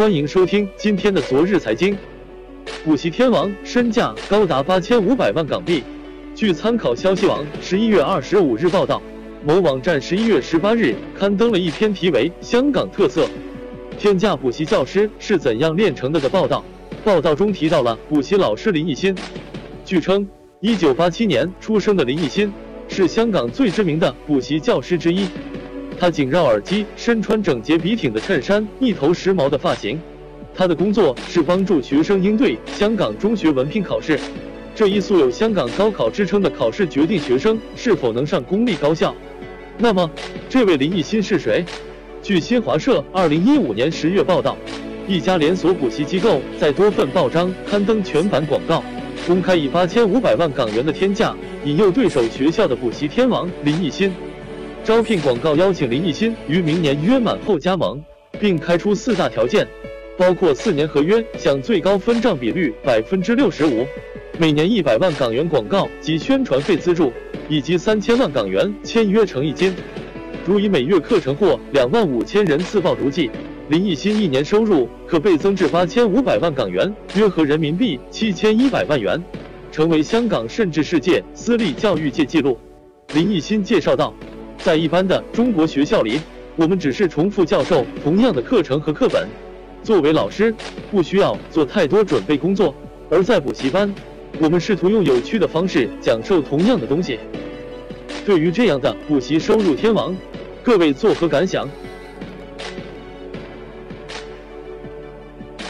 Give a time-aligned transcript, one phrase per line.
[0.00, 1.94] 欢迎收听今天的昨日财经。
[2.82, 5.84] 补习天王身价高达八千五百万港币。
[6.34, 9.02] 据参考消息网十一月二十五日报道，
[9.44, 13.28] 某网站十一月十八日刊登了一篇题为《香港特色：
[13.98, 16.64] 天价补习教师是怎样炼成的》的报道。
[17.04, 19.14] 报道中提到了补习老师林奕欣。
[19.84, 20.26] 据称，
[20.60, 22.50] 一九八七年出生的林奕欣
[22.88, 25.28] 是香港最知名的补习教师之一。
[26.00, 30.00] 他紧绕耳机，身穿整洁笔挺的衬衫，一头时髦的发型。
[30.54, 34.18] 他的工作是帮助学生应对香港中学文凭考试。
[34.74, 39.14] 这一素有香港高考之称的考试，决定学生是否能上公立高校。
[39.76, 40.10] 那么，
[40.48, 41.62] 这位林奕欣是谁？
[42.22, 44.56] 据新华社二零一五年十月报道，
[45.06, 48.82] 一家连锁补习机构在多份报章刊登全版广告，
[49.26, 54.10] 公开以八千五百万港元的天价引诱对手学校的补习天王林奕欣。
[54.82, 58.02] 招聘广告邀请林奕欣于明年约满后加盟，
[58.40, 59.66] 并开出四大条件，
[60.16, 63.86] 包括四年合约，享最高分账比率百分之六十五，
[64.38, 67.12] 每年一百万港元广告及宣传费资助，
[67.48, 69.74] 以及三千万港元签约诚意金。
[70.46, 73.30] 如以每月课程或两万五千人次报读计，
[73.68, 79.22] 林奕欣一年收入可倍增至八千五百万港元，约合人民币七千一百万元，
[79.70, 82.58] 成为香港甚至世界私立教育界纪录。
[83.12, 84.14] 林奕欣介绍道。
[84.62, 86.20] 在一般的中国学校里，
[86.54, 89.26] 我们只是重复教授同样的课程和课本。
[89.82, 90.54] 作为老师，
[90.90, 92.74] 不需要做太多准备工作；
[93.08, 93.92] 而在补习班，
[94.38, 97.18] 我们试图用有趣的方式讲授同样的东西。
[98.26, 100.14] 对于这样的补习收入天王，
[100.62, 101.66] 各位作何感想？